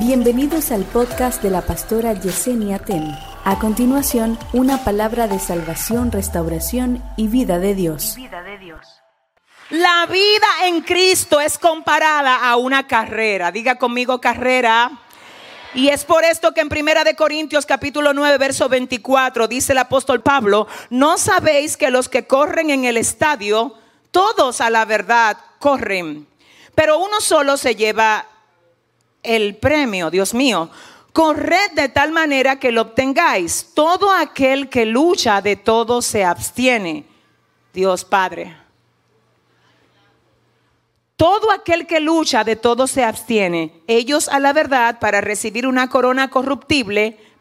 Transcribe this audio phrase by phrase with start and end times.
[0.00, 3.14] Bienvenidos al podcast de la pastora Yesenia Ten.
[3.44, 8.16] A continuación, una palabra de salvación, restauración y vida de Dios.
[9.68, 13.52] La vida en Cristo es comparada a una carrera.
[13.52, 14.90] Diga conmigo carrera.
[15.74, 19.78] Y es por esto que en Primera de Corintios capítulo 9 verso 24 dice el
[19.78, 23.74] apóstol Pablo, "No sabéis que los que corren en el estadio,
[24.10, 26.26] todos a la verdad corren,
[26.74, 28.29] pero uno solo se lleva
[29.22, 30.70] el premio, Dios mío.
[31.12, 33.70] Corred de tal manera que lo obtengáis.
[33.74, 37.04] Todo aquel que lucha de todo se abstiene.
[37.72, 38.56] Dios Padre.
[41.16, 43.82] Todo aquel que lucha de todo se abstiene.
[43.86, 47.18] Ellos a la verdad para recibir una corona corruptible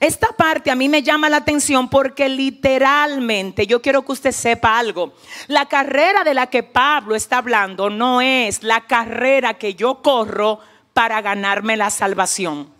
[0.00, 4.78] Esta parte a mí me llama la atención porque literalmente yo quiero que usted sepa
[4.78, 5.14] algo.
[5.46, 10.60] La carrera de la que Pablo está hablando no es la carrera que yo corro
[10.92, 12.74] para ganarme la salvación.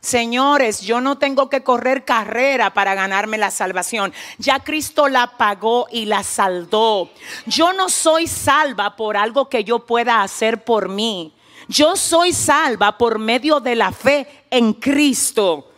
[0.00, 4.14] Señores, yo no tengo que correr carrera para ganarme la salvación.
[4.38, 7.10] Ya Cristo la pagó y la saldó.
[7.44, 11.34] Yo no soy salva por algo que yo pueda hacer por mí.
[11.68, 15.69] Yo soy salva por medio de la fe en Cristo.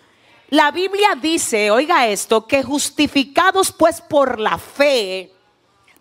[0.53, 5.33] La Biblia dice, oiga esto, que justificados pues por la fe,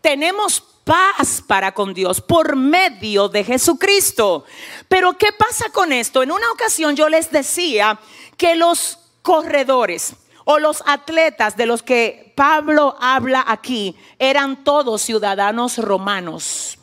[0.01, 4.43] tenemos paz para con Dios por medio de Jesucristo.
[4.89, 6.21] Pero ¿qué pasa con esto?
[6.21, 7.97] En una ocasión yo les decía
[8.35, 15.77] que los corredores o los atletas de los que Pablo habla aquí eran todos ciudadanos
[15.77, 16.77] romanos.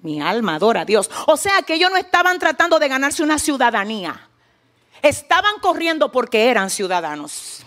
[0.00, 1.10] Mi alma adora a Dios.
[1.26, 4.30] O sea que ellos no estaban tratando de ganarse una ciudadanía.
[5.02, 7.62] Estaban corriendo porque eran ciudadanos.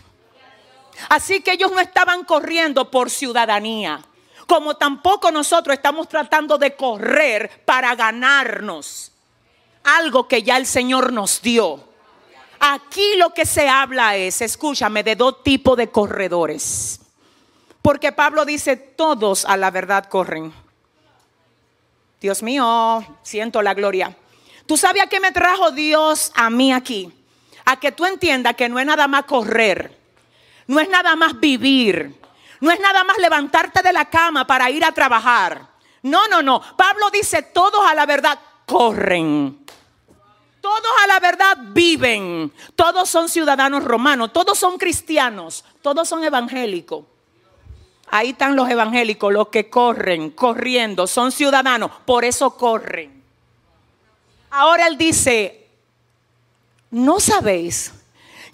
[1.08, 4.02] Así que ellos no estaban corriendo por ciudadanía.
[4.48, 9.12] Como tampoco nosotros estamos tratando de correr para ganarnos
[9.84, 11.84] algo que ya el Señor nos dio.
[12.60, 17.00] Aquí lo que se habla es, escúchame, de dos tipos de corredores.
[17.82, 20.54] Porque Pablo dice, todos a la verdad corren.
[22.20, 24.16] Dios mío, siento la gloria.
[24.66, 27.14] ¿Tú sabes a qué me trajo Dios a mí aquí?
[27.66, 29.98] A que tú entiendas que no es nada más correr,
[30.68, 32.20] no es nada más vivir,
[32.60, 35.68] no es nada más levantarte de la cama para ir a trabajar.
[36.04, 36.62] No, no, no.
[36.78, 39.66] Pablo dice, todos a la verdad corren.
[40.62, 42.52] Todos a la verdad viven.
[42.76, 44.32] Todos son ciudadanos romanos.
[44.34, 45.64] Todos son cristianos.
[45.82, 47.06] Todos son evangélicos.
[48.12, 51.08] Ahí están los evangélicos, los que corren, corriendo.
[51.08, 51.92] Son ciudadanos.
[52.06, 53.24] Por eso corren.
[54.50, 55.59] Ahora él dice,
[56.92, 57.94] ¿no sabéis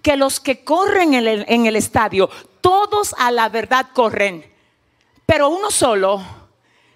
[0.02, 2.30] que los que corren en el, estadio,
[2.62, 4.46] todos a la verdad corren,
[5.26, 6.24] pero uno solo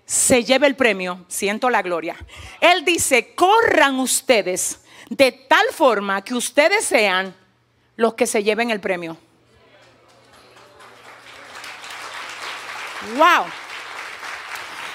[0.05, 2.16] se lleva el premio, siento la gloria.
[2.61, 7.35] Él dice, corran ustedes de tal forma que ustedes sean
[7.95, 9.17] los que se lleven el premio.
[13.17, 13.45] Wow.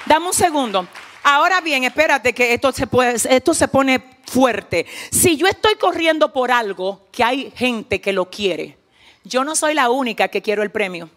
[0.07, 0.87] Dame un segundo.
[1.27, 4.85] Ahora bien, espérate que esto se, puede, esto se pone fuerte.
[5.11, 8.77] Si yo estoy corriendo por algo que hay gente que lo quiere,
[9.25, 11.09] yo no soy la única que quiero el premio.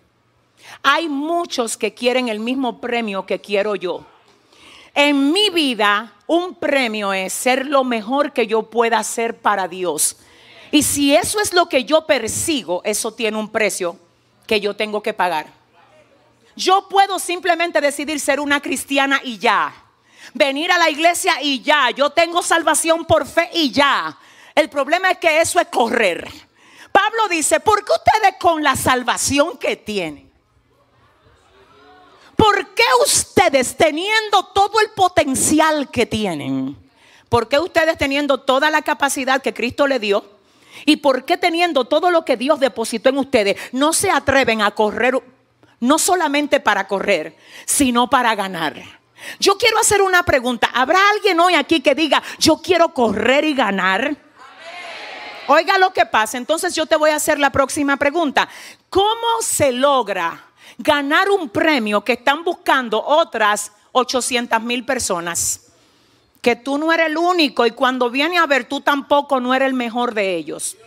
[0.81, 4.05] Hay muchos que quieren el mismo premio que quiero yo.
[4.95, 10.15] En mi vida, un premio es ser lo mejor que yo pueda hacer para Dios.
[10.71, 13.97] Y si eso es lo que yo persigo, eso tiene un precio
[14.47, 15.47] que yo tengo que pagar.
[16.55, 19.83] Yo puedo simplemente decidir ser una cristiana y ya
[20.33, 24.17] venir a la iglesia y ya, yo tengo salvación por fe y ya.
[24.55, 26.27] El problema es que eso es correr.
[26.91, 30.31] Pablo dice, ¿por qué ustedes con la salvación que tienen?
[32.35, 36.77] ¿Por qué ustedes teniendo todo el potencial que tienen?
[37.29, 40.23] ¿Por qué ustedes teniendo toda la capacidad que Cristo le dio?
[40.85, 44.71] ¿Y por qué teniendo todo lo que Dios depositó en ustedes no se atreven a
[44.71, 45.21] correr,
[45.79, 47.35] no solamente para correr,
[47.65, 48.99] sino para ganar?
[49.39, 50.69] Yo quiero hacer una pregunta.
[50.73, 54.15] ¿Habrá alguien hoy aquí que diga, yo quiero correr y ganar?
[55.47, 56.37] Oiga lo que pasa.
[56.37, 58.47] Entonces yo te voy a hacer la próxima pregunta.
[58.89, 60.45] ¿Cómo se logra
[60.77, 65.61] ganar un premio que están buscando otras 800 mil personas?
[66.41, 69.67] Que tú no eres el único y cuando viene a ver tú tampoco no eres
[69.67, 70.77] el mejor de ellos.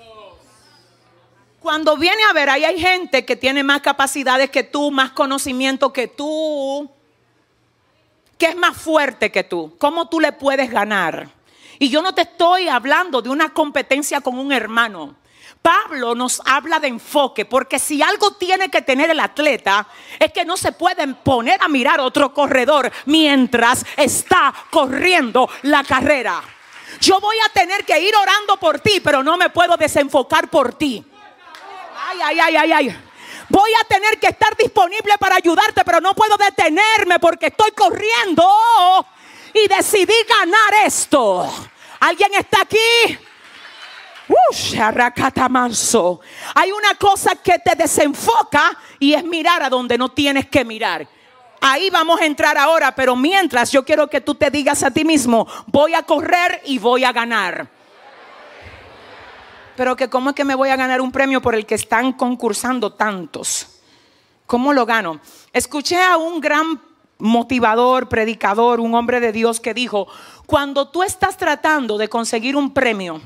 [1.61, 5.93] Cuando viene a ver, ahí hay gente que tiene más capacidades que tú, más conocimiento
[5.93, 6.91] que tú,
[8.41, 9.77] que es más fuerte que tú.
[9.79, 11.29] ¿Cómo tú le puedes ganar?
[11.79, 15.17] Y yo no te estoy hablando de una competencia con un hermano.
[15.61, 19.87] Pablo nos habla de enfoque, porque si algo tiene que tener el atleta
[20.19, 26.43] es que no se puede poner a mirar otro corredor mientras está corriendo la carrera.
[26.99, 30.73] Yo voy a tener que ir orando por ti, pero no me puedo desenfocar por
[30.73, 31.05] ti.
[32.09, 33.10] Ay, ay, ay, ay, ay.
[33.50, 38.49] Voy a tener que estar disponible para ayudarte, pero no puedo detenerme porque estoy corriendo
[39.52, 41.52] y decidí ganar esto.
[41.99, 43.19] ¿Alguien está aquí?
[46.55, 51.08] Hay una cosa que te desenfoca y es mirar a donde no tienes que mirar.
[51.61, 55.05] Ahí vamos a entrar ahora, pero mientras yo quiero que tú te digas a ti
[55.05, 57.80] mismo, voy a correr y voy a ganar.
[59.81, 62.12] Pero que cómo es que me voy a ganar un premio por el que están
[62.12, 63.81] concursando tantos.
[64.44, 65.21] ¿Cómo lo gano?
[65.55, 66.82] Escuché a un gran
[67.17, 70.06] motivador, predicador, un hombre de Dios que dijo,
[70.44, 73.23] cuando tú estás tratando de conseguir un premio,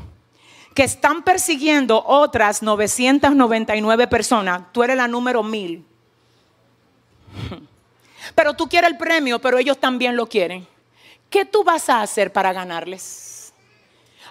[0.75, 5.85] que están persiguiendo otras 999 personas, tú eres la número mil.
[8.37, 10.65] Pero tú quieres el premio, pero ellos también lo quieren.
[11.29, 13.34] ¿Qué tú vas a hacer para ganarles?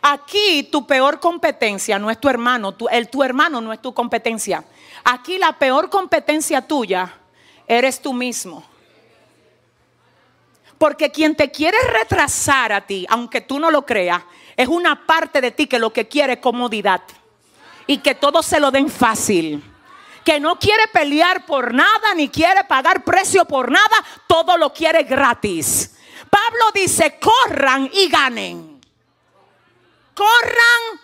[0.05, 4.61] Aquí tu peor competencia no es tu hermano, el, tu hermano no es tu competencia.
[5.05, 7.21] Aquí la peor competencia tuya
[7.65, 8.65] eres tú mismo.
[10.77, 14.21] Porque quien te quiere retrasar a ti, aunque tú no lo creas,
[14.57, 17.01] es una parte de ti que lo que quiere es comodidad.
[17.87, 19.63] Y que todo se lo den fácil.
[20.25, 23.95] Que no quiere pelear por nada, ni quiere pagar precio por nada,
[24.27, 25.95] todo lo quiere gratis.
[26.29, 28.72] Pablo dice, corran y ganen.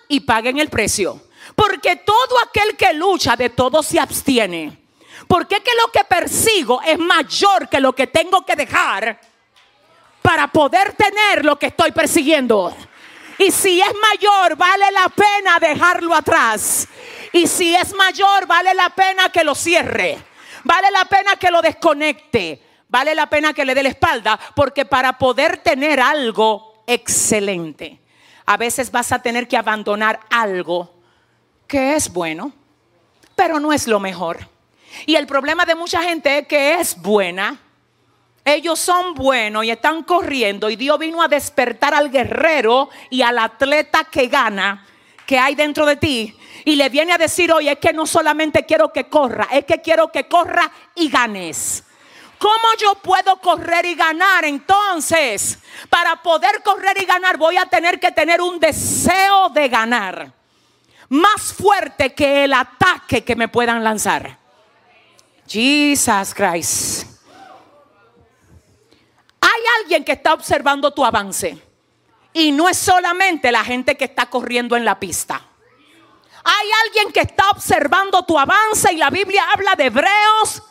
[0.09, 1.21] Y paguen el precio.
[1.56, 4.77] Porque todo aquel que lucha de todo se abstiene.
[5.27, 9.19] Porque que lo que persigo es mayor que lo que tengo que dejar
[10.21, 12.75] para poder tener lo que estoy persiguiendo.
[13.38, 16.88] Y si es mayor, vale la pena dejarlo atrás.
[17.31, 20.17] Y si es mayor, vale la pena que lo cierre.
[20.63, 22.61] Vale la pena que lo desconecte.
[22.89, 24.38] Vale la pena que le dé la espalda.
[24.56, 28.00] Porque para poder tener algo excelente,
[28.50, 30.92] a veces vas a tener que abandonar algo
[31.68, 32.51] que es bueno,
[33.36, 34.40] pero no es lo mejor.
[35.06, 37.60] Y el problema de mucha gente es que es buena,
[38.44, 43.38] ellos son buenos y están corriendo y Dios vino a despertar al guerrero y al
[43.38, 44.84] atleta que gana
[45.28, 46.36] que hay dentro de ti
[46.66, 49.80] y le viene a decir, oye, es que no solamente quiero que corra, es que
[49.80, 51.84] quiero que corra y ganes.
[52.39, 55.59] ¿Cómo yo puedo correr y ganar entonces?
[55.89, 60.31] Para poder correr y ganar voy a tener que tener un deseo de ganar
[61.09, 64.38] más fuerte que el ataque que me puedan lanzar.
[65.45, 67.07] Jesus Christ.
[69.42, 71.62] Hay alguien que está observando tu avance.
[72.31, 75.42] Y no es solamente la gente que está corriendo en la pista.
[76.44, 80.63] Hay alguien que está observando tu avance y la Biblia habla de Hebreos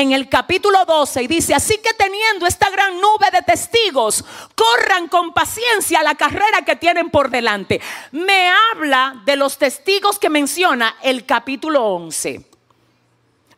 [0.00, 4.24] en el capítulo 12 y dice, así que teniendo esta gran nube de testigos,
[4.54, 7.80] corran con paciencia la carrera que tienen por delante.
[8.12, 12.46] Me habla de los testigos que menciona el capítulo 11.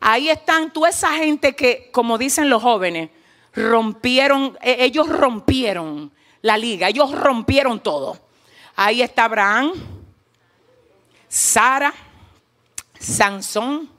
[0.01, 3.09] Ahí están toda esa gente que, como dicen los jóvenes,
[3.53, 8.19] rompieron, e, ellos rompieron la liga, ellos rompieron todo.
[8.75, 9.71] Ahí está Abraham,
[11.29, 11.93] Sara,
[12.99, 13.89] Sansón,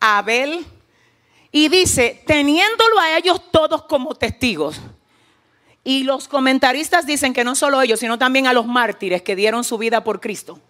[0.00, 0.66] Abel,
[1.50, 4.80] y dice, teniéndolo a ellos todos como testigos.
[5.84, 9.64] Y los comentaristas dicen que no solo ellos, sino también a los mártires que dieron
[9.64, 10.60] su vida por Cristo.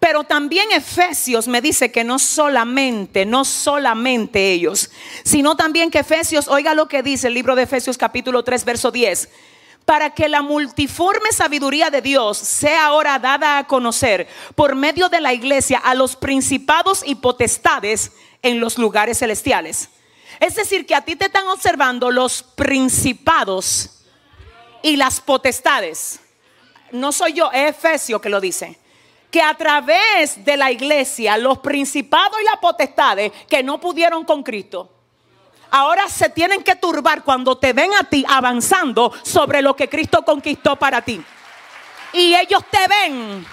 [0.00, 4.90] Pero también Efesios me dice que no solamente, no solamente ellos,
[5.24, 8.90] sino también que Efesios, oiga lo que dice el libro de Efesios capítulo 3, verso
[8.90, 9.28] 10
[9.86, 15.20] para que la multiforme sabiduría de Dios sea ahora dada a conocer por medio de
[15.20, 18.10] la iglesia a los principados y potestades
[18.48, 19.88] en los lugares celestiales.
[20.40, 24.02] Es decir, que a ti te están observando los principados
[24.82, 26.20] y las potestades.
[26.92, 28.78] No soy yo, es Efesio que lo dice
[29.30, 34.42] que a través de la iglesia los principados y las potestades que no pudieron con
[34.42, 34.90] Cristo,
[35.70, 40.24] ahora se tienen que turbar cuando te ven a ti avanzando sobre lo que Cristo
[40.24, 41.22] conquistó para ti.
[42.12, 43.46] Y ellos te ven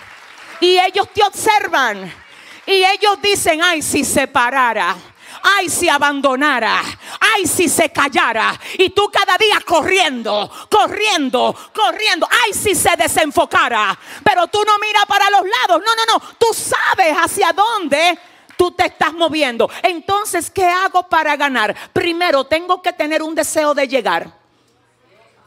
[0.61, 2.22] y ellos te observan
[2.65, 4.95] y ellos dicen, ay, si se parara
[5.43, 6.81] ay, si abandonara,
[7.19, 8.59] ay si se callara.
[8.77, 13.97] Y tú cada día corriendo, corriendo, corriendo, ay si se desenfocara.
[14.23, 18.17] Pero tú no miras para los lados, no, no, no, tú sabes hacia dónde
[18.57, 19.69] tú te estás moviendo.
[19.81, 21.75] Entonces, ¿qué hago para ganar?
[21.91, 24.31] Primero, tengo que tener un deseo de llegar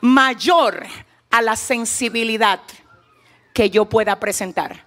[0.01, 0.87] mayor
[1.31, 2.61] a la sensibilidad
[3.55, 4.86] que yo pueda presentar.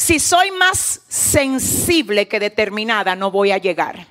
[0.00, 4.06] Si soy más sensible que determinada, no voy a llegar.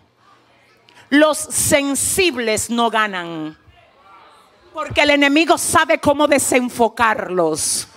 [1.10, 3.58] Los sensibles no ganan.
[4.72, 7.88] Porque el enemigo sabe cómo desenfocarlos.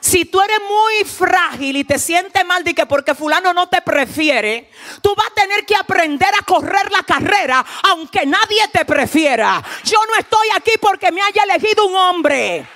[0.00, 3.82] Si tú eres muy frágil y te sientes mal de que porque fulano no te
[3.82, 4.70] prefiere,
[5.02, 9.62] tú vas a tener que aprender a correr la carrera aunque nadie te prefiera.
[9.84, 12.66] Yo no estoy aquí porque me haya elegido un hombre.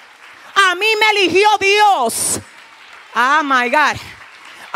[0.54, 2.38] A mí me eligió Dios.
[3.14, 4.17] Ah, my God.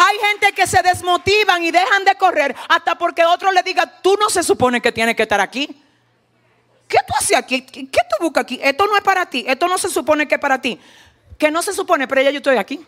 [0.04, 4.16] Hay gente que se desmotivan y dejan de correr hasta porque otro le diga, tú
[4.18, 5.66] no se supone que tienes que estar aquí.
[6.88, 7.62] ¿Qué tú haces aquí?
[7.62, 8.58] ¿Qué tú buscas aquí?
[8.62, 9.44] Esto no es para ti.
[9.46, 10.78] Esto no se supone que es para ti
[11.42, 12.78] que no se supone, pero ya yo estoy aquí.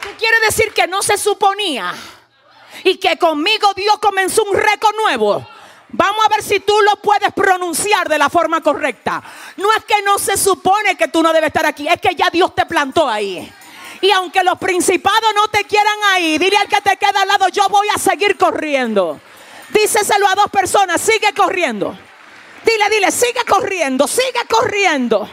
[0.00, 1.94] ¿Qué quiere decir que no se suponía?
[2.82, 5.46] Y que conmigo Dios comenzó un récord nuevo.
[5.90, 9.22] Vamos a ver si tú lo puedes pronunciar de la forma correcta.
[9.58, 12.30] No es que no se supone que tú no debes estar aquí, es que ya
[12.30, 13.52] Dios te plantó ahí.
[14.00, 17.48] Y aunque los principados no te quieran ahí, dile al que te queda al lado,
[17.48, 19.20] yo voy a seguir corriendo.
[19.70, 21.98] Díceselo a dos personas, sigue corriendo.
[22.64, 25.28] Dile, dile, sigue corriendo, sigue corriendo.